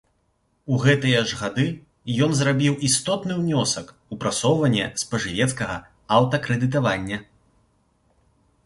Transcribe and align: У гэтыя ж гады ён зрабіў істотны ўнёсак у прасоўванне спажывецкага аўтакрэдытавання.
У 0.75 0.77
гэтыя 0.85 1.19
ж 1.31 1.37
гады 1.41 1.65
ён 2.27 2.31
зрабіў 2.39 2.77
істотны 2.89 3.37
ўнёсак 3.43 3.93
у 4.17 4.19
прасоўванне 4.25 4.85
спажывецкага 5.03 5.75
аўтакрэдытавання. 6.19 7.17